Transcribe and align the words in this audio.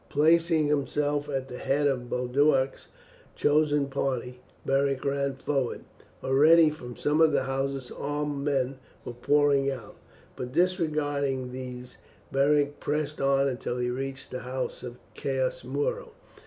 Placing 0.09 0.67
himself 0.69 1.29
at 1.29 1.47
the 1.47 1.59
head 1.59 1.85
of 1.85 2.09
Boduoc's 2.09 2.87
chosen 3.35 3.85
party, 3.85 4.39
Beric 4.65 5.05
ran 5.05 5.35
forward. 5.35 5.81
Already 6.23 6.71
from 6.71 6.95
some 6.95 7.21
of 7.21 7.31
the 7.31 7.43
houses 7.43 7.91
armed 7.95 8.43
men 8.43 8.79
were 9.05 9.13
pouring 9.13 9.69
out, 9.69 9.95
but 10.35 10.51
disregarding 10.53 11.51
these 11.51 11.97
Beric 12.31 12.79
pressed 12.79 13.21
on 13.21 13.47
until 13.47 13.77
he 13.77 13.91
reached 13.91 14.31
the 14.31 14.39
house 14.39 14.81
of 14.81 14.97
Caius 15.13 15.63
Muro. 15.63 16.13